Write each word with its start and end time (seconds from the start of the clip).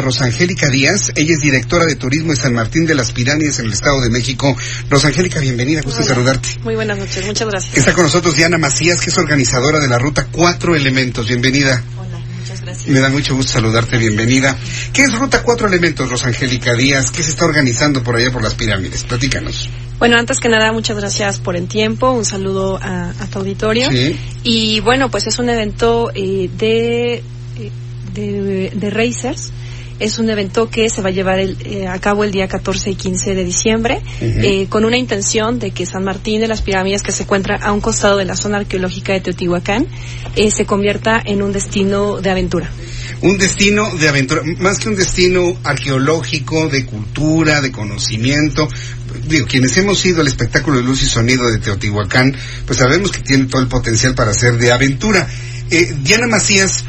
Rosangélica 0.00 0.68
Díaz, 0.70 1.12
ella 1.14 1.34
es 1.34 1.40
directora 1.40 1.84
de 1.86 1.96
turismo 1.96 2.32
de 2.32 2.36
San 2.36 2.54
Martín 2.54 2.86
de 2.86 2.94
las 2.94 3.12
Pirámides 3.12 3.58
en 3.58 3.66
el 3.66 3.72
Estado 3.72 4.00
de 4.00 4.10
México. 4.10 4.56
Rosangélica, 4.88 5.40
bienvenida, 5.40 5.82
gusto 5.82 6.00
en 6.00 6.06
saludarte. 6.06 6.48
Muy 6.62 6.74
buenas 6.74 6.98
noches, 6.98 7.26
muchas 7.26 7.48
gracias. 7.48 7.76
Está 7.76 7.92
con 7.92 8.04
nosotros 8.04 8.36
Diana 8.36 8.58
Macías, 8.58 9.00
que 9.00 9.10
es 9.10 9.18
organizadora 9.18 9.78
de 9.80 9.88
la 9.88 9.98
ruta 9.98 10.26
Cuatro 10.30 10.74
Elementos. 10.74 11.26
Bienvenida. 11.28 11.82
Hola, 11.98 12.18
muchas 12.38 12.60
gracias. 12.60 12.88
Me 12.88 13.00
da 13.00 13.08
mucho 13.08 13.34
gusto 13.36 13.52
saludarte, 13.52 13.98
bienvenida. 13.98 14.56
¿Qué 14.92 15.02
es 15.04 15.12
Ruta 15.14 15.42
Cuatro 15.42 15.66
Elementos, 15.68 16.08
Rosangélica 16.08 16.74
Díaz? 16.74 17.10
¿Qué 17.10 17.22
se 17.22 17.30
está 17.30 17.44
organizando 17.44 18.02
por 18.02 18.16
allá 18.16 18.30
por 18.30 18.42
las 18.42 18.54
pirámides? 18.54 19.04
Platícanos. 19.04 19.68
Bueno, 19.98 20.16
antes 20.18 20.40
que 20.40 20.48
nada, 20.48 20.72
muchas 20.72 20.96
gracias 20.96 21.38
por 21.38 21.56
el 21.56 21.68
tiempo, 21.68 22.10
un 22.10 22.24
saludo 22.24 22.78
a, 22.82 23.10
a 23.10 23.26
tu 23.28 23.38
auditorio. 23.38 23.88
Sí. 23.90 24.18
Y 24.42 24.80
bueno, 24.80 25.08
pues 25.10 25.26
es 25.28 25.38
un 25.38 25.48
evento 25.48 26.10
eh, 26.14 26.50
de, 26.58 27.14
eh, 27.14 27.70
de, 28.12 28.72
de 28.74 28.90
racers. 28.90 29.52
Es 30.00 30.18
un 30.18 30.28
evento 30.28 30.68
que 30.68 30.90
se 30.90 31.02
va 31.02 31.08
a 31.08 31.12
llevar 31.12 31.38
el, 31.38 31.56
eh, 31.64 31.86
a 31.86 31.98
cabo 32.00 32.24
el 32.24 32.32
día 32.32 32.48
14 32.48 32.90
y 32.90 32.94
15 32.94 33.34
de 33.34 33.44
diciembre, 33.44 34.02
eh, 34.20 34.66
con 34.68 34.84
una 34.84 34.96
intención 34.96 35.58
de 35.58 35.70
que 35.70 35.86
San 35.86 36.04
Martín 36.04 36.40
de 36.40 36.48
las 36.48 36.62
Pirámides, 36.62 37.02
que 37.02 37.12
se 37.12 37.22
encuentra 37.22 37.56
a 37.56 37.72
un 37.72 37.80
costado 37.80 38.16
de 38.16 38.24
la 38.24 38.36
zona 38.36 38.58
arqueológica 38.58 39.12
de 39.12 39.20
Teotihuacán, 39.20 39.86
eh, 40.36 40.50
se 40.50 40.66
convierta 40.66 41.22
en 41.24 41.42
un 41.42 41.52
destino 41.52 42.20
de 42.20 42.30
aventura. 42.30 42.70
Un 43.20 43.38
destino 43.38 43.94
de 43.96 44.08
aventura, 44.08 44.42
más 44.58 44.78
que 44.78 44.88
un 44.88 44.96
destino 44.96 45.56
arqueológico, 45.62 46.68
de 46.68 46.84
cultura, 46.84 47.60
de 47.60 47.70
conocimiento. 47.70 48.68
Digo, 49.28 49.46
quienes 49.46 49.76
hemos 49.76 50.04
ido 50.04 50.20
al 50.20 50.26
espectáculo 50.26 50.78
de 50.78 50.84
luz 50.84 51.02
y 51.02 51.06
sonido 51.06 51.48
de 51.50 51.58
Teotihuacán, 51.58 52.36
pues 52.66 52.78
sabemos 52.78 53.12
que 53.12 53.20
tiene 53.20 53.46
todo 53.46 53.62
el 53.62 53.68
potencial 53.68 54.14
para 54.14 54.34
ser 54.34 54.58
de 54.58 54.72
aventura. 54.72 55.26
Eh, 55.70 55.94
Diana 56.02 56.26
Macías, 56.26 56.84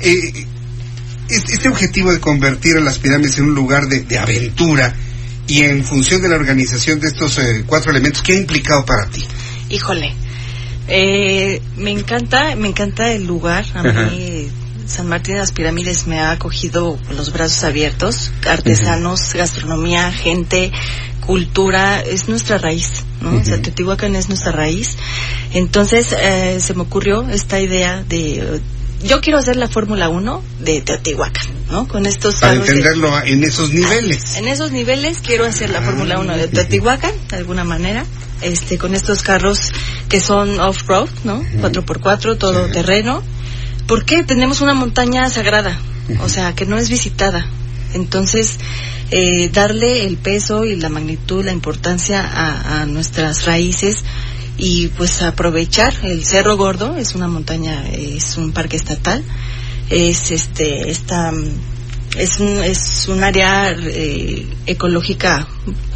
eh, 0.00 0.46
este 1.28 1.68
objetivo 1.68 2.12
de 2.12 2.20
convertir 2.20 2.76
a 2.76 2.80
las 2.80 2.98
pirámides 2.98 3.38
en 3.38 3.44
un 3.44 3.54
lugar 3.54 3.86
de, 3.86 4.00
de 4.00 4.18
aventura 4.18 4.94
y 5.46 5.62
en 5.62 5.84
función 5.84 6.22
de 6.22 6.28
la 6.28 6.36
organización 6.36 7.00
de 7.00 7.08
estos 7.08 7.38
eh, 7.38 7.64
cuatro 7.66 7.90
elementos, 7.90 8.22
¿qué 8.22 8.32
ha 8.32 8.38
implicado 8.38 8.84
para 8.84 9.06
ti? 9.06 9.24
Híjole, 9.68 10.14
eh, 10.88 11.60
me 11.76 11.90
encanta, 11.90 12.54
me 12.56 12.68
encanta 12.68 13.12
el 13.12 13.26
lugar. 13.26 13.64
A 13.74 13.80
Ajá. 13.80 14.10
mí 14.10 14.48
San 14.86 15.08
Martín 15.08 15.34
de 15.34 15.40
las 15.40 15.52
Pirámides 15.52 16.06
me 16.06 16.20
ha 16.20 16.30
acogido 16.30 16.98
con 17.06 17.16
los 17.16 17.32
brazos 17.32 17.64
abiertos. 17.64 18.32
Artesanos, 18.46 19.34
gastronomía, 19.34 20.12
gente, 20.12 20.72
cultura, 21.20 22.00
es 22.00 22.28
nuestra 22.28 22.58
raíz, 22.58 23.04
¿no? 23.20 23.36
O 23.36 23.44
sea. 23.44 23.60
Teotihuacán 23.60 24.14
es 24.14 24.28
nuestra 24.28 24.52
raíz. 24.52 24.96
Entonces 25.52 26.14
eh, 26.18 26.58
se 26.60 26.74
me 26.74 26.82
ocurrió 26.82 27.28
esta 27.28 27.60
idea 27.60 28.02
de 28.02 28.60
yo 29.02 29.20
quiero 29.20 29.38
hacer 29.38 29.56
la 29.56 29.68
Fórmula 29.68 30.08
1 30.08 30.42
de 30.60 30.80
Teotihuacán, 30.80 31.46
¿no? 31.70 31.86
Con 31.88 32.06
estos 32.06 32.36
Para 32.40 32.54
de- 32.54 32.60
entenderlo 32.60 33.10
en 33.24 33.44
esos 33.44 33.70
niveles. 33.72 34.36
en 34.36 34.48
esos 34.48 34.72
niveles 34.72 35.18
quiero 35.22 35.44
hacer 35.44 35.70
la 35.70 35.78
Ah. 35.80 35.82
Fórmula 35.82 36.18
1 36.18 36.36
de 36.36 36.48
Teotihuacán, 36.48 37.12
de 37.30 37.36
alguna 37.36 37.64
manera, 37.64 38.04
este, 38.42 38.78
con 38.78 38.94
estos 38.94 39.22
carros 39.22 39.72
que 40.08 40.20
son 40.20 40.58
off-road, 40.60 41.08
¿no? 41.24 41.42
4x4, 41.60 42.36
todo 42.38 42.66
terreno. 42.68 43.22
¿Por 43.86 44.04
qué? 44.04 44.24
Tenemos 44.24 44.60
una 44.62 44.72
montaña 44.74 45.28
sagrada, 45.28 45.78
o 46.22 46.28
sea, 46.28 46.54
que 46.54 46.64
no 46.64 46.78
es 46.78 46.88
visitada. 46.88 47.46
Entonces, 47.92 48.58
eh, 49.10 49.50
darle 49.52 50.06
el 50.06 50.16
peso 50.16 50.64
y 50.64 50.76
la 50.76 50.88
magnitud, 50.88 51.44
la 51.44 51.52
importancia 51.52 52.20
a, 52.22 52.80
a 52.82 52.86
nuestras 52.86 53.44
raíces 53.44 53.98
y 54.56 54.88
pues 54.88 55.22
aprovechar 55.22 55.92
el 56.02 56.24
Cerro 56.24 56.56
Gordo, 56.56 56.96
es 56.96 57.14
una 57.14 57.28
montaña, 57.28 57.88
es 57.90 58.36
un 58.36 58.52
parque 58.52 58.76
estatal, 58.76 59.22
es 59.90 60.30
este, 60.30 60.90
esta, 60.90 61.32
es 62.16 62.40
un, 62.40 62.62
es 62.62 63.08
un 63.08 63.24
área 63.24 63.72
eh, 63.72 64.46
ecológica, 64.66 65.46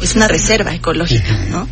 es 0.01 0.15
una 0.15 0.27
reserva 0.27 0.73
ecológica, 0.73 1.45
¿no? 1.49 1.67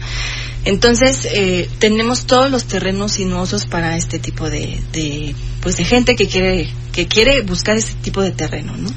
Entonces, 0.65 1.25
eh, 1.31 1.69
tenemos 1.79 2.25
todos 2.25 2.51
los 2.51 2.65
terrenos 2.65 3.13
sinuosos 3.13 3.67
para 3.67 3.95
este 3.95 4.19
tipo 4.19 4.49
de, 4.49 4.81
de, 4.91 5.33
pues 5.61 5.77
de 5.77 5.85
gente 5.85 6.15
que 6.15 6.27
quiere, 6.27 6.69
que 6.91 7.07
quiere 7.07 7.41
buscar 7.41 7.77
este 7.77 7.93
tipo 8.01 8.21
de 8.21 8.31
terreno, 8.31 8.75
¿no? 8.75 8.89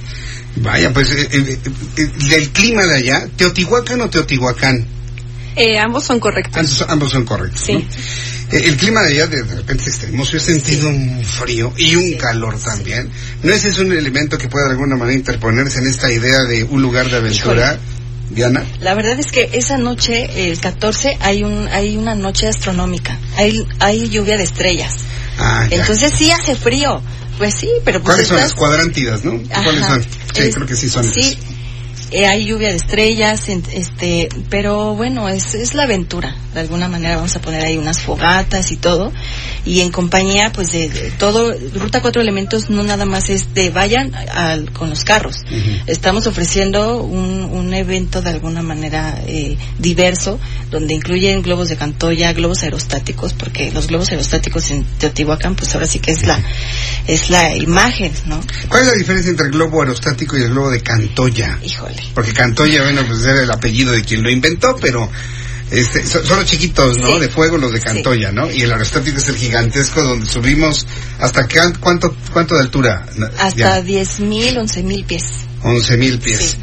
Vaya, 0.57 0.93
pues 0.93 1.13
eh, 1.13 1.29
eh, 1.31 1.59
eh, 1.97 2.11
el 2.37 2.49
clima 2.51 2.85
de 2.85 2.97
allá, 2.97 3.29
Teotihuacán 3.37 4.01
o 4.01 4.11
Teotihuacán, 4.11 4.85
Eh, 5.57 5.79
ambos 5.79 6.05
son 6.05 6.21
correctos. 6.21 6.57
ambos, 6.57 6.85
ambos 6.89 7.11
son 7.13 7.25
correctos. 7.25 7.61
Sí. 7.65 7.73
¿no? 7.75 7.81
Eh, 8.57 8.63
el 8.67 8.77
clima 8.77 9.03
de 9.03 9.09
allá 9.15 9.27
de, 9.29 9.43
de 9.43 9.55
repente 9.57 9.85
es 9.85 9.89
extremo, 9.91 10.25
yo 10.25 10.37
he 10.39 10.41
sentido 10.41 10.89
un 10.89 11.25
frío 11.25 11.73
y 11.77 11.95
un 11.97 12.15
calor 12.15 12.59
también. 12.61 13.09
¿No 13.43 13.53
ese 13.53 13.69
es 13.69 13.79
un 13.79 13.93
elemento 13.93 14.39
que 14.39 14.49
puede 14.49 14.67
de 14.67 14.73
alguna 14.73 14.97
manera 14.97 15.17
interponerse 15.17 15.79
en 15.79 15.87
esta 15.87 16.11
idea 16.11 16.43
de 16.45 16.65
un 16.65 16.83
lugar 16.83 17.09
de 17.09 17.17
aventura, 17.17 17.79
Diana? 18.31 18.65
La 18.81 18.95
verdad 18.95 19.19
es 19.19 19.31
que 19.33 19.51
esa 19.53 19.77
noche, 19.79 20.51
el 20.51 20.59
14, 20.61 21.17
hay 21.21 21.43
un, 21.45 21.69
hay 21.69 21.97
una 21.97 22.15
noche 22.15 22.49
astronómica, 22.49 23.19
hay, 23.37 23.65
hay 23.79 24.09
lluvia 24.09 24.37
de 24.37 24.45
estrellas. 24.45 24.95
Ah. 25.39 25.67
Entonces 25.71 26.13
sí 26.17 26.31
hace 26.31 26.55
frío. 26.57 27.03
Pues 27.39 27.55
sí, 27.55 27.71
pero 27.87 28.01
pues 28.03 28.17
¿Cuáles 28.17 28.29
son 28.29 28.37
las 28.37 28.53
cuadrántidas, 28.53 29.25
no? 29.25 29.41
¿Cuáles 29.49 29.83
Ajá. 29.83 29.95
son? 29.95 30.03
Sí, 30.03 30.43
Es- 30.43 30.55
creo 30.55 30.67
que 30.67 30.77
sí 30.77 30.91
son. 30.91 31.11
Sí, 31.11 31.39
eh, 32.11 32.27
hay 32.27 32.47
lluvia 32.47 32.69
de 32.69 32.77
estrellas, 32.77 33.49
este, 33.49 34.29
pero 34.49 34.95
bueno, 34.95 35.29
es, 35.29 35.55
es 35.55 35.75
la 35.75 35.85
aventura. 35.85 36.35
De 36.55 36.61
alguna 36.61 36.89
manera 36.89 37.17
vamos 37.17 37.37
a 37.37 37.41
poner 37.41 37.65
ahí 37.65 37.77
unas 37.77 38.01
fogatas 38.01 38.73
y 38.73 38.77
todo. 38.77 39.13
Y 39.65 39.81
en 39.83 39.91
compañía, 39.93 40.51
pues 40.53 40.73
de, 40.73 40.89
de 40.89 41.11
todo, 41.13 41.55
Ruta 41.75 42.01
Cuatro 42.03 42.21
Elementos 42.23 42.71
no 42.71 42.83
nada 42.83 43.05
más 43.05 43.29
es 43.29 43.55
de 43.55 43.71
vayan 43.71 44.13
al- 44.15 44.73
con 44.73 44.91
los 44.91 45.05
carros. 45.05 45.37
Estamos 45.87 46.27
ofreciendo 46.27 47.03
un, 47.03 47.45
un 47.53 47.73
evento 47.75 48.21
de 48.23 48.31
alguna 48.31 48.63
manera 48.63 49.21
eh, 49.27 49.57
diverso, 49.79 50.41
donde 50.71 50.95
incluyen 50.95 51.43
globos 51.43 51.69
de 51.69 51.77
cantoya, 51.77 52.33
globos 52.33 52.63
aerostáticos, 52.63 53.33
porque 53.35 53.71
los 53.71 53.87
globos 53.87 54.11
aerostáticos 54.11 54.71
en 54.71 54.85
Teotihuacán, 54.85 55.55
pues 55.55 55.73
ahora 55.75 55.87
sí 55.87 55.99
que 56.01 56.11
es 56.11 56.27
la, 56.27 56.41
es 57.07 57.31
la 57.31 57.55
imagen, 57.57 58.13
¿no? 58.27 58.41
¿Cuál 58.69 58.83
es 58.83 58.87
la 58.89 58.95
diferencia 58.95 59.31
entre 59.31 59.47
el 59.47 59.53
globo 59.53 59.83
aerostático 59.83 60.37
y 60.37 60.43
el 60.43 60.51
globo 60.51 60.71
de 60.71 60.81
Cantoya? 60.83 61.59
Híjole. 61.65 61.97
Porque 62.15 62.33
Cantoya, 62.33 62.83
bueno, 62.83 63.03
pues 63.07 63.25
era 63.25 63.43
el 63.43 63.51
apellido 63.51 63.93
de 63.93 64.03
quien 64.03 64.23
lo 64.23 64.31
inventó, 64.31 64.75
pero 64.81 65.09
este, 65.71 66.05
son, 66.07 66.25
son 66.25 66.41
los 66.41 66.47
chiquitos, 66.51 66.99
¿no? 66.99 67.15
Sí. 67.15 67.21
De 67.21 67.29
fuego 67.29 67.57
los 67.57 67.73
de 67.73 67.81
Sí. 67.81 67.87
Cantoya, 67.87 68.33
¿no? 68.33 68.51
Y 68.51 68.63
el 68.63 68.73
aerostático 68.73 69.19
es 69.19 69.29
el 69.29 69.37
gigantesco 69.37 70.03
donde 70.03 70.27
subimos 70.27 70.87
hasta 71.19 71.47
qué, 71.47 71.61
cuánto, 71.81 72.15
cuánto 72.33 72.55
de 72.57 72.63
altura? 72.63 73.07
Hasta 73.39 73.83
10.000, 73.83 74.57
11.000 74.57 75.05
pies. 75.07 75.25
11 75.63 75.97
mil 75.99 76.19
pies. 76.19 76.57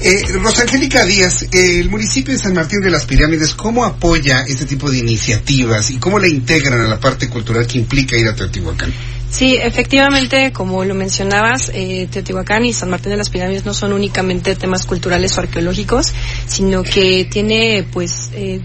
Eh, 0.00 0.22
Rosangélica 0.34 1.04
Díaz, 1.04 1.44
eh, 1.44 1.80
el 1.80 1.88
municipio 1.88 2.34
de 2.34 2.38
San 2.38 2.52
Martín 2.52 2.80
de 2.80 2.90
las 2.90 3.06
Pirámides, 3.06 3.54
¿cómo 3.54 3.84
apoya 3.84 4.42
este 4.46 4.66
tipo 4.66 4.90
de 4.90 4.98
iniciativas 4.98 5.90
y 5.90 5.96
cómo 5.96 6.18
la 6.18 6.28
integran 6.28 6.80
a 6.80 6.88
la 6.88 7.00
parte 7.00 7.28
cultural 7.28 7.66
que 7.66 7.78
implica 7.78 8.16
ir 8.16 8.28
a 8.28 8.34
Teotihuacán? 8.34 8.92
Sí, 9.34 9.56
efectivamente, 9.56 10.52
como 10.52 10.84
lo 10.84 10.94
mencionabas, 10.94 11.68
eh, 11.74 12.06
Teotihuacán 12.08 12.66
y 12.66 12.72
San 12.72 12.88
Martín 12.88 13.10
de 13.10 13.16
las 13.16 13.30
Pirámides 13.30 13.64
no 13.64 13.74
son 13.74 13.92
únicamente 13.92 14.54
temas 14.54 14.86
culturales 14.86 15.36
o 15.36 15.40
arqueológicos, 15.40 16.12
sino 16.46 16.84
que 16.84 17.24
tiene, 17.28 17.84
pues, 17.92 18.30
eh, 18.32 18.60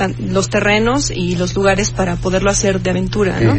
tan- 0.00 0.16
los 0.32 0.48
terrenos 0.48 1.10
y 1.14 1.36
los 1.36 1.54
lugares 1.54 1.90
para 1.90 2.16
poderlo 2.16 2.48
hacer 2.50 2.80
de 2.80 2.88
aventura, 2.88 3.38
¿no? 3.38 3.52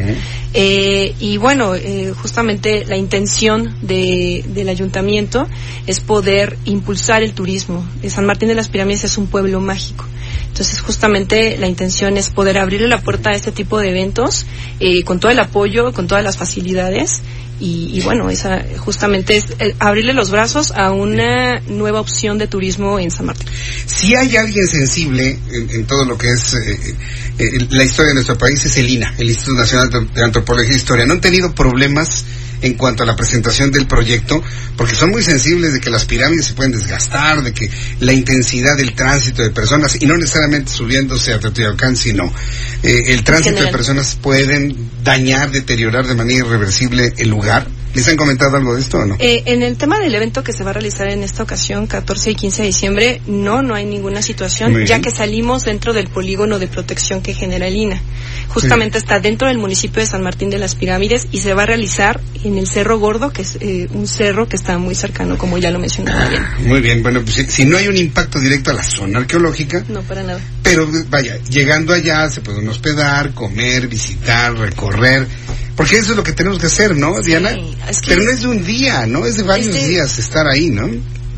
Eh, 0.55 1.13
y 1.19 1.37
bueno, 1.37 1.75
eh, 1.75 2.13
justamente 2.19 2.83
la 2.85 2.97
intención 2.97 3.75
de, 3.83 4.43
del 4.47 4.67
ayuntamiento 4.69 5.47
es 5.85 5.99
poder 5.99 6.57
impulsar 6.65 7.21
el 7.21 7.33
turismo. 7.33 7.85
San 8.09 8.25
Martín 8.25 8.47
de 8.49 8.55
las 8.55 8.69
Pirámides 8.69 9.03
es 9.03 9.17
un 9.19 9.27
pueblo 9.27 9.61
mágico. 9.61 10.05
Entonces, 10.47 10.81
justamente 10.81 11.57
la 11.59 11.67
intención 11.67 12.17
es 12.17 12.29
poder 12.29 12.57
abrirle 12.57 12.87
la 12.87 12.99
puerta 13.01 13.29
a 13.29 13.33
este 13.33 13.51
tipo 13.51 13.79
de 13.79 13.89
eventos 13.89 14.45
eh, 14.79 15.03
con 15.03 15.19
todo 15.19 15.31
el 15.31 15.39
apoyo, 15.39 15.93
con 15.93 16.07
todas 16.07 16.23
las 16.23 16.37
facilidades. 16.37 17.21
Y, 17.61 17.91
y 17.93 18.01
bueno, 18.01 18.29
esa 18.29 18.65
justamente 18.79 19.37
es 19.37 19.45
eh, 19.59 19.75
abrirle 19.77 20.13
los 20.13 20.31
brazos 20.31 20.71
a 20.71 20.91
una 20.91 21.59
nueva 21.67 22.01
opción 22.01 22.39
de 22.39 22.47
turismo 22.47 22.97
en 22.99 23.11
San 23.11 23.27
Martín. 23.27 23.47
Si 23.85 24.15
hay 24.15 24.35
alguien 24.35 24.67
sensible 24.67 25.37
en, 25.51 25.85
todo 25.85 26.05
lo 26.05 26.17
que 26.17 26.29
es 26.31 26.55
eh, 26.55 26.95
eh, 27.37 27.67
la 27.69 27.83
historia 27.83 28.09
de 28.09 28.15
nuestro 28.15 28.37
país 28.37 28.65
es 28.65 28.77
el 28.77 28.89
INA, 28.89 29.13
el 29.19 29.29
Instituto 29.29 29.59
Nacional 29.59 30.09
de 30.13 30.23
Antropología 30.23 30.73
e 30.73 30.77
Historia. 30.77 31.05
¿No 31.05 31.13
han 31.13 31.21
tenido 31.21 31.53
problemas 31.53 32.25
en 32.61 32.75
cuanto 32.75 33.03
a 33.03 33.05
la 33.05 33.15
presentación 33.15 33.71
del 33.71 33.87
proyecto, 33.87 34.41
porque 34.77 34.95
son 34.95 35.09
muy 35.09 35.23
sensibles 35.23 35.73
de 35.73 35.79
que 35.79 35.89
las 35.89 36.05
pirámides 36.05 36.45
se 36.45 36.53
pueden 36.53 36.71
desgastar, 36.71 37.43
de 37.43 37.53
que 37.53 37.69
la 37.99 38.13
intensidad 38.13 38.77
del 38.77 38.93
tránsito 38.93 39.41
de 39.41 39.49
personas, 39.49 39.97
y 39.99 40.05
no 40.05 40.17
necesariamente 40.17 40.71
subiéndose 40.71 41.33
a 41.33 41.39
Teotihuacán, 41.39 41.95
sino 41.95 42.31
eh, 42.83 43.01
el 43.07 43.23
tránsito 43.23 43.63
de 43.63 43.71
personas 43.71 44.17
pueden 44.21 44.89
dañar, 45.03 45.51
deteriorar 45.51 46.07
de 46.07 46.15
manera 46.15 46.45
irreversible 46.45 47.13
el 47.17 47.29
lugar. 47.29 47.67
¿Les 47.93 48.07
han 48.07 48.15
comentado 48.15 48.55
algo 48.55 48.75
de 48.75 48.81
esto 48.81 48.97
o 48.97 49.05
no? 49.05 49.15
Eh, 49.19 49.43
en 49.45 49.63
el 49.63 49.77
tema 49.77 49.99
del 49.99 50.13
evento 50.15 50.43
que 50.43 50.53
se 50.53 50.63
va 50.63 50.69
a 50.69 50.73
realizar 50.73 51.09
en 51.09 51.23
esta 51.23 51.43
ocasión, 51.43 51.87
14 51.87 52.31
y 52.31 52.35
15 52.35 52.61
de 52.61 52.67
diciembre, 52.67 53.21
no, 53.27 53.61
no 53.61 53.75
hay 53.75 53.85
ninguna 53.85 54.21
situación, 54.21 54.85
ya 54.85 55.01
que 55.01 55.11
salimos 55.11 55.65
dentro 55.65 55.93
del 55.93 56.07
polígono 56.07 56.59
de 56.59 56.67
protección 56.67 57.21
que 57.21 57.33
genera 57.33 57.67
el 57.67 57.75
INA. 57.75 58.01
Justamente 58.49 58.97
está 58.97 59.19
dentro 59.19 59.47
del 59.47 59.57
municipio 59.57 60.01
de 60.01 60.07
San 60.07 60.23
Martín 60.23 60.49
de 60.49 60.57
las 60.57 60.75
Pirámides 60.75 61.27
y 61.31 61.39
se 61.39 61.53
va 61.53 61.63
a 61.63 61.65
realizar 61.65 62.19
en 62.43 62.57
el 62.57 62.67
Cerro 62.67 62.99
Gordo, 62.99 63.31
que 63.31 63.41
es 63.41 63.57
eh, 63.59 63.87
un 63.93 64.07
cerro 64.07 64.47
que 64.47 64.55
está 64.55 64.77
muy 64.77 64.95
cercano, 64.95 65.37
como 65.37 65.57
ya 65.57 65.71
lo 65.71 65.79
mencionaba 65.79 66.27
bien. 66.27 66.43
Muy 66.65 66.81
bien, 66.81 67.03
bueno, 67.03 67.21
pues 67.21 67.45
si, 67.49 67.65
no 67.65 67.77
hay 67.77 67.87
un 67.87 67.97
impacto 67.97 68.39
directo 68.39 68.71
a 68.71 68.73
la 68.73 68.83
zona 68.83 69.19
arqueológica. 69.19 69.83
No, 69.89 70.01
para 70.01 70.23
nada. 70.23 70.39
Pero 70.63 70.87
vaya, 71.09 71.37
llegando 71.49 71.93
allá 71.93 72.29
se 72.29 72.41
pueden 72.41 72.67
hospedar, 72.67 73.33
comer, 73.33 73.87
visitar, 73.87 74.53
recorrer 74.57 75.27
porque 75.75 75.97
eso 75.97 76.11
es 76.11 76.17
lo 76.17 76.23
que 76.23 76.33
tenemos 76.33 76.59
que 76.59 76.67
hacer, 76.67 76.95
¿no, 76.95 77.13
Diana? 77.21 77.55
Pero 78.05 78.23
no 78.23 78.31
es 78.31 78.41
de 78.41 78.47
un 78.47 78.63
día, 78.63 79.05
¿no? 79.05 79.25
Es 79.25 79.37
de 79.37 79.43
varios 79.43 79.75
este 79.75 79.87
días 79.87 80.19
estar 80.19 80.47
ahí, 80.47 80.69
¿no? 80.69 80.89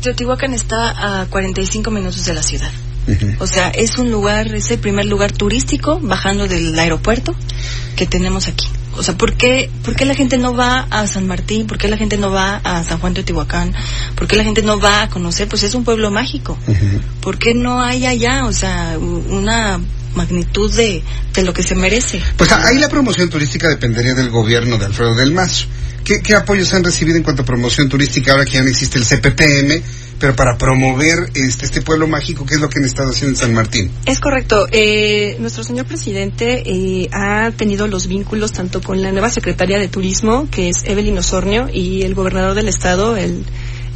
Teotihuacán 0.02 0.52
está 0.52 1.22
a 1.22 1.26
45 1.26 1.90
minutos 1.90 2.24
de 2.24 2.34
la 2.34 2.42
ciudad. 2.42 2.70
O 3.38 3.46
sea, 3.46 3.68
es 3.70 3.98
un 3.98 4.10
lugar, 4.10 4.54
es 4.54 4.70
el 4.70 4.78
primer 4.78 5.04
lugar 5.04 5.32
turístico 5.32 6.00
bajando 6.00 6.48
del 6.48 6.78
aeropuerto 6.78 7.34
que 7.96 8.06
tenemos 8.06 8.48
aquí. 8.48 8.66
O 8.96 9.02
sea, 9.02 9.16
¿por 9.16 9.34
qué, 9.34 9.70
¿por 9.82 9.94
qué 9.96 10.04
la 10.04 10.14
gente 10.14 10.38
no 10.38 10.54
va 10.54 10.86
a 10.90 11.06
San 11.06 11.26
Martín? 11.26 11.66
¿Por 11.66 11.78
qué 11.78 11.88
la 11.88 11.96
gente 11.96 12.16
no 12.16 12.30
va 12.30 12.60
a 12.62 12.84
San 12.84 12.98
Juan 12.98 13.12
de 13.12 13.22
Teotihuacán? 13.22 13.74
¿Por 14.14 14.26
qué 14.26 14.36
la 14.36 14.44
gente 14.44 14.62
no 14.62 14.78
va 14.78 15.02
a 15.02 15.10
conocer? 15.10 15.48
Pues 15.48 15.64
es 15.64 15.74
un 15.74 15.84
pueblo 15.84 16.10
mágico. 16.10 16.56
¿Por 17.20 17.38
qué 17.38 17.54
no 17.54 17.82
hay 17.82 18.06
allá, 18.06 18.46
o 18.46 18.52
sea, 18.52 18.96
una 18.98 19.80
magnitud 20.14 20.72
de, 20.74 21.02
de 21.32 21.42
lo 21.42 21.52
que 21.52 21.62
se 21.62 21.74
merece. 21.74 22.20
Pues 22.36 22.50
ahí 22.52 22.78
la 22.78 22.88
promoción 22.88 23.30
turística 23.30 23.68
dependería 23.68 24.14
del 24.14 24.30
gobierno 24.30 24.78
de 24.78 24.86
Alfredo 24.86 25.14
del 25.14 25.32
Mazo. 25.32 25.66
¿Qué, 26.04 26.20
¿Qué, 26.20 26.34
apoyos 26.34 26.72
han 26.74 26.84
recibido 26.84 27.16
en 27.16 27.22
cuanto 27.22 27.42
a 27.42 27.44
promoción 27.46 27.88
turística 27.88 28.32
ahora 28.32 28.44
que 28.44 28.52
ya 28.52 28.62
no 28.62 28.68
existe 28.68 28.98
el 28.98 29.04
CPTM? 29.06 29.82
Pero 30.18 30.36
para 30.36 30.56
promover 30.56 31.30
este, 31.34 31.64
este 31.64 31.82
pueblo 31.82 32.06
mágico, 32.06 32.46
¿qué 32.46 32.54
es 32.54 32.60
lo 32.60 32.68
que 32.68 32.78
han 32.78 32.84
estado 32.84 33.10
haciendo 33.10 33.30
en 33.30 33.36
San 33.36 33.54
Martín? 33.54 33.90
Es 34.06 34.20
correcto. 34.20 34.66
Eh, 34.70 35.36
nuestro 35.40 35.64
señor 35.64 35.86
presidente 35.86 36.62
eh, 36.64 37.08
ha 37.12 37.50
tenido 37.50 37.86
los 37.88 38.06
vínculos 38.06 38.52
tanto 38.52 38.80
con 38.80 39.02
la 39.02 39.12
nueva 39.12 39.30
secretaria 39.30 39.78
de 39.78 39.88
Turismo, 39.88 40.48
que 40.50 40.68
es 40.68 40.84
Evelyn 40.84 41.18
Osornio, 41.18 41.68
y 41.72 42.02
el 42.02 42.14
gobernador 42.14 42.54
del 42.54 42.68
estado, 42.68 43.16
el 43.16 43.44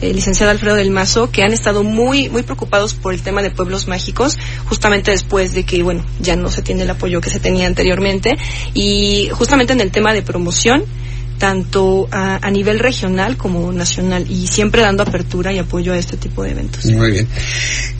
el 0.01 0.17
licenciado 0.17 0.51
Alfredo 0.51 0.77
del 0.77 0.91
Mazo, 0.91 1.31
que 1.31 1.43
han 1.43 1.53
estado 1.53 1.83
muy, 1.83 2.29
muy 2.29 2.43
preocupados 2.43 2.95
por 2.95 3.15
el 3.15 3.23
tema 3.23 3.43
de 3.43 3.51
pueblos 3.51 3.89
mágicos, 3.89 4.39
justamente 4.67 5.11
después 5.11 5.55
de 5.55 5.65
que, 5.65 5.83
bueno, 5.83 6.05
ya 6.21 6.37
no 6.37 6.51
se 6.51 6.63
tiene 6.63 6.83
el 6.83 6.91
apoyo 6.91 7.21
que 7.21 7.31
se 7.31 7.41
tenía 7.41 7.67
anteriormente, 7.67 8.37
y 8.75 9.29
justamente 9.33 9.73
en 9.73 9.81
el 9.81 9.91
tema 9.91 10.13
de 10.13 10.23
promoción, 10.23 10.85
tanto 11.39 12.09
a, 12.11 12.51
nivel 12.51 12.79
regional 12.79 13.37
como 13.37 13.73
nacional 13.73 14.27
y 14.29 14.47
siempre 14.47 14.83
dando 14.83 15.03
apertura 15.03 15.53
y 15.53 15.59
apoyo 15.59 15.93
a 15.93 15.99
este 15.99 16.17
tipo 16.17 16.43
de 16.43 16.51
eventos. 16.51 16.85
Muy 16.87 17.13
bien. 17.13 17.29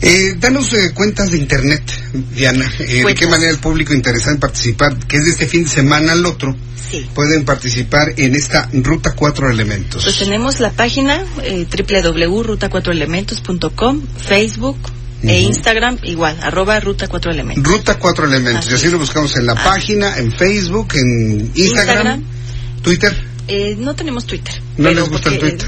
Eh, 0.01 0.35
danos 0.39 0.73
eh, 0.73 0.91
cuentas 0.93 1.31
de 1.31 1.37
internet, 1.37 1.83
Diana. 2.35 2.71
Eh, 2.79 3.03
¿De 3.05 3.15
qué 3.15 3.27
manera 3.27 3.51
el 3.51 3.59
público 3.59 3.93
interesado 3.93 4.33
en 4.33 4.39
participar? 4.39 4.97
Que 5.07 5.17
es 5.17 5.25
de 5.25 5.31
este 5.31 5.47
fin 5.47 5.63
de 5.63 5.69
semana 5.69 6.13
al 6.13 6.25
otro 6.25 6.55
pueden 7.13 7.45
participar 7.45 8.13
en 8.17 8.33
esta 8.35 8.67
Ruta 8.73 9.13
4 9.15 9.51
Elementos? 9.51 10.03
Pues 10.03 10.17
tenemos 10.17 10.59
la 10.59 10.71
página 10.71 11.23
eh, 11.43 11.67
www.ruta4elementos.com, 11.69 14.01
Facebook, 14.27 14.79
e 15.21 15.41
Instagram 15.41 15.99
igual, 16.03 16.39
arroba 16.41 16.79
Ruta 16.79 17.07
4 17.07 17.31
Elementos. 17.31 17.63
Ruta 17.63 17.99
4 17.99 18.25
Elementos, 18.25 18.71
y 18.71 18.73
así 18.73 18.89
lo 18.89 18.97
buscamos 18.99 19.37
en 19.37 19.45
la 19.45 19.53
página, 19.55 20.17
en 20.17 20.31
Facebook, 20.31 20.87
en 20.95 21.51
Instagram, 21.55 22.23
Twitter. 22.81 23.15
Eh, 23.47 23.75
no 23.79 23.95
tenemos 23.95 24.25
Twitter. 24.25 24.61
¿No 24.77 24.91
les 24.91 25.09
gusta 25.09 25.29
el 25.29 25.39
Twitter? 25.39 25.67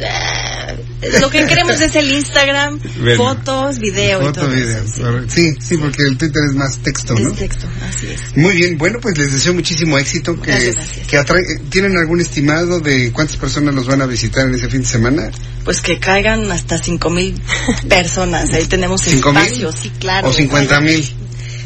Eh, 0.00 1.18
lo 1.20 1.30
que 1.30 1.44
queremos 1.46 1.80
es 1.80 1.96
el 1.96 2.10
Instagram, 2.12 2.78
fotos, 3.16 3.78
video 3.78 4.28
y 4.28 4.32
todo 4.32 4.50
sí. 5.28 5.54
sí. 5.60 5.76
porque 5.76 6.02
el 6.02 6.16
Twitter 6.16 6.42
es 6.48 6.54
más 6.54 6.78
texto, 6.78 7.14
¿no? 7.14 7.28
Es 7.28 7.36
texto, 7.36 7.66
así 7.88 8.08
es. 8.08 8.36
Muy 8.36 8.54
bien, 8.54 8.78
bueno, 8.78 9.00
pues 9.00 9.16
les 9.18 9.32
deseo 9.32 9.54
muchísimo 9.54 9.98
éxito. 9.98 10.40
Que, 10.40 10.74
que 11.08 11.24
¿Tienen 11.70 11.96
algún 11.96 12.20
estimado 12.20 12.80
de 12.80 13.12
cuántas 13.12 13.36
personas 13.36 13.74
nos 13.74 13.86
van 13.86 14.02
a 14.02 14.06
visitar 14.06 14.46
en 14.46 14.54
ese 14.54 14.68
fin 14.68 14.82
de 14.82 14.88
semana? 14.88 15.30
Pues 15.64 15.80
que 15.80 15.98
caigan 15.98 16.50
hasta 16.52 16.78
cinco 16.78 17.10
mil 17.10 17.40
personas. 17.88 18.52
Ahí 18.52 18.66
tenemos 18.66 19.06
espacio, 19.06 19.72
sí, 19.72 19.90
claro. 19.98 20.28
O 20.28 20.32
cincuenta 20.32 20.80
mil. 20.80 21.02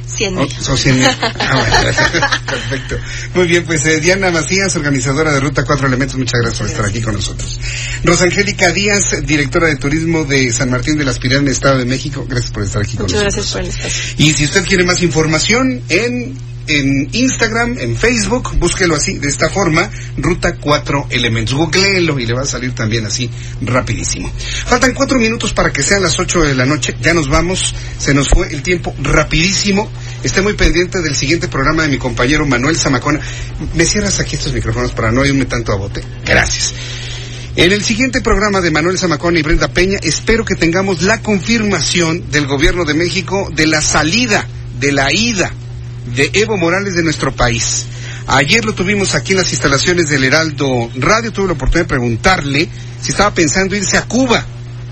100 0.07 0.35
mil. 0.35 0.49
Ah, 1.39 2.41
perfecto. 2.47 2.97
Muy 3.35 3.47
bien, 3.47 3.65
pues 3.65 3.85
eh, 3.87 4.01
Diana 4.01 4.31
Macías, 4.31 4.75
organizadora 4.77 5.33
de 5.33 5.41
Ruta 5.41 5.65
4 5.65 5.87
Elementos, 5.87 6.17
muchas 6.17 6.41
gracias 6.41 6.59
por 6.61 6.69
estar 6.69 6.85
aquí 6.85 7.01
con 7.01 7.15
nosotros. 7.15 7.61
Rosangélica 8.05 8.73
Díaz, 8.73 9.27
directora 9.27 9.69
de 9.69 9.77
turismo 9.77 10.25
de 10.25 10.53
San 10.53 10.71
Martín 10.71 10.99
de 10.99 11.05
las 11.05 11.19
Pirámides, 11.19 11.57
Estado 11.57 11.79
de 11.79 11.85
México, 11.85 12.27
gracias 12.29 12.53
por 12.53 12.65
estar 12.65 12.83
aquí 12.83 12.97
con 12.97 13.07
nosotros. 13.07 13.35
Muchas 13.35 13.53
gracias 13.53 13.83
por 13.83 13.89
estar. 13.89 14.21
Y 14.21 14.33
si 14.33 14.45
usted 14.45 14.65
quiere 14.65 14.85
más 14.85 15.03
información, 15.03 15.83
en 15.89 16.37
en 16.69 17.09
Instagram, 17.13 17.79
en 17.79 17.97
Facebook, 17.97 18.57
búsquelo 18.59 18.97
así, 18.97 19.19
de 19.19 19.29
esta 19.29 19.49
forma, 19.49 19.91
Ruta 20.17 20.57
4 20.57 21.07
Elementos. 21.11 21.55
Googleelo 21.55 22.19
y 22.19 22.27
le 22.27 22.33
va 22.33 22.43
a 22.43 22.47
salir 22.47 22.75
también 22.75 23.07
así, 23.07 23.31
rapidísimo. 23.63 24.31
Faltan 24.67 24.95
cuatro 24.95 25.19
minutos 25.19 25.53
para 25.53 25.73
que 25.73 25.83
sean 25.83 26.03
las 26.03 26.19
ocho 26.19 26.43
de 26.43 26.55
la 26.55 26.67
noche. 26.67 26.97
Ya 27.01 27.15
nos 27.15 27.29
vamos, 27.29 27.75
se 27.99 28.15
nos 28.15 28.29
fue 28.29 28.49
el 28.53 28.63
tiempo 28.63 28.95
rapidísimo. 29.03 29.91
Esté 30.23 30.43
muy 30.43 30.55
pendiente 30.55 31.01
del 31.03 31.15
siguiente 31.15 31.49
programa 31.49 31.83
de 31.83 31.89
mi 31.89 31.99
compañero 31.99 32.47
Manuel 32.47 32.77
Zamacona. 32.77 33.21
¿Me 33.75 33.85
cierras 33.85 34.19
aquí 34.21 34.37
estos 34.37 34.53
micrófonos 34.53 34.93
para 34.93 35.13
no 35.13 35.25
irme 35.25 35.45
tanto 35.45 35.73
a 35.73 35.77
bote? 35.77 36.03
Gracias. 36.25 36.75
En 37.55 37.73
el 37.73 37.83
siguiente 37.83 38.21
programa 38.21 38.61
de 38.61 38.71
Manuel 38.71 38.99
Zamacona 38.99 39.39
y 39.39 39.43
Brenda 39.43 39.69
Peña, 39.69 39.99
espero 40.03 40.45
que 40.45 40.57
tengamos 40.57 41.01
la 41.01 41.23
confirmación 41.23 42.31
del 42.31 42.47
gobierno 42.47 42.85
de 42.85 42.93
México 42.93 43.51
de 43.55 43.67
la 43.67 43.81
salida, 43.81 44.47
de 44.79 44.93
la 44.93 45.11
ida 45.11 45.53
de 46.15 46.31
Evo 46.35 46.57
Morales 46.57 46.95
de 46.95 47.03
nuestro 47.03 47.35
país. 47.35 47.87
Ayer 48.29 48.65
lo 48.65 48.75
tuvimos 48.75 49.15
aquí 49.15 49.33
en 49.33 49.39
las 49.39 49.53
instalaciones 49.53 50.09
del 50.09 50.25
Heraldo 50.25 50.91
Radio, 50.97 51.33
tuve 51.33 51.47
la 51.47 51.53
oportunidad 51.53 51.85
de 51.85 51.89
preguntarle 51.89 52.69
si 53.01 53.11
estaba 53.11 53.33
pensando 53.33 53.77
irse 53.77 53.97
a 53.97 54.07
Cuba. 54.07 54.45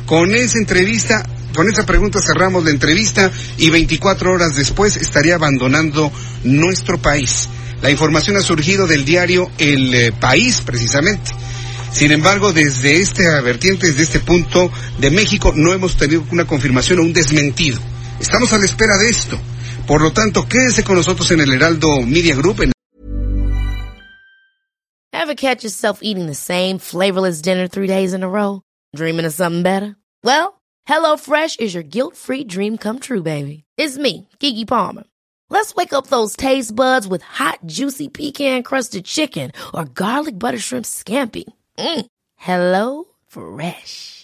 Con 0.06 0.34
esa 0.34 0.58
entrevista, 0.58 1.26
con 1.54 1.68
esa 1.68 1.86
pregunta 1.86 2.20
cerramos 2.20 2.64
la 2.64 2.70
entrevista 2.70 3.32
y 3.58 3.70
24 3.70 4.32
horas 4.32 4.54
después 4.54 4.96
estaría 4.96 5.34
abandonando 5.34 6.12
nuestro 6.44 6.98
país. 6.98 7.48
La 7.82 7.90
información 7.90 8.36
ha 8.36 8.40
surgido 8.40 8.86
del 8.86 9.04
diario 9.04 9.50
El 9.58 9.94
eh, 9.94 10.12
País, 10.12 10.62
precisamente. 10.64 11.32
Sin 11.92 12.12
embargo, 12.12 12.52
desde 12.52 13.00
este 13.00 13.28
vertiente, 13.42 13.86
desde 13.86 14.02
este 14.02 14.20
punto 14.20 14.70
de 14.98 15.10
México, 15.10 15.52
no 15.54 15.72
hemos 15.72 15.96
tenido 15.96 16.24
una 16.30 16.46
confirmación 16.46 16.98
o 16.98 17.02
un 17.02 17.12
desmentido. 17.12 17.78
Estamos 18.20 18.52
a 18.52 18.58
la 18.58 18.64
espera 18.64 18.96
de 18.96 19.08
esto. 19.08 19.38
Por 19.86 20.00
lo 20.00 20.12
tanto, 20.12 20.46
quédese 20.48 20.82
con 20.82 20.96
nosotros 20.96 21.30
en 21.30 21.40
el 21.40 21.52
Heraldo 21.52 22.00
Media 22.06 22.34
Group. 22.34 22.60
En... 22.60 22.72
Ever 25.12 25.34
catch 25.34 25.62
yourself 25.62 26.00
eating 26.02 26.26
the 26.26 26.34
same 26.34 26.78
flavorless 26.78 27.42
dinner 27.42 27.68
three 27.68 27.86
days 27.86 28.14
in 28.14 28.22
a 28.22 28.28
row? 28.28 28.62
Dreaming 28.96 29.26
of 29.26 29.34
something 29.34 29.62
better? 29.62 29.96
Well, 30.22 30.60
HelloFresh 30.88 31.60
is 31.60 31.74
your 31.74 31.82
guilt-free 31.82 32.44
dream 32.44 32.78
come 32.78 32.98
true, 32.98 33.22
baby. 33.22 33.64
It's 33.76 33.98
me, 33.98 34.28
Kiki 34.38 34.64
Palmer. 34.64 35.04
Let's 35.50 35.74
wake 35.74 35.92
up 35.92 36.06
those 36.06 36.34
taste 36.36 36.74
buds 36.74 37.06
with 37.06 37.22
hot, 37.22 37.58
juicy 37.66 38.08
pecan-crusted 38.08 39.04
chicken 39.04 39.52
or 39.74 39.84
garlic 39.84 40.38
butter 40.38 40.58
shrimp 40.58 40.86
scampi. 40.86 41.44
Mm. 41.78 42.06
Hello 42.36 43.04
Fresh. 43.26 44.23